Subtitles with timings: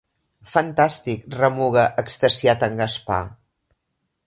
[0.53, 3.21] Fantàstic —remuga extasiat en Gaspar.